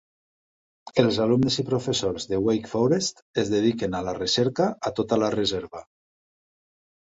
Els 1.01 1.17
alumnes 1.25 1.57
i 1.63 1.65
professors 1.67 2.25
de 2.31 2.39
Wake 2.47 2.71
Forest 2.71 3.21
es 3.43 3.51
dediquen 3.57 3.99
a 3.99 4.03
la 4.09 4.17
recerca 4.21 4.71
a 4.91 4.95
tota 5.03 5.21
la 5.27 5.31
reserva. 5.39 5.85